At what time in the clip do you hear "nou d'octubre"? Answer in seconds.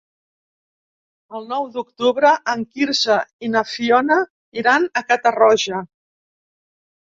1.51-2.31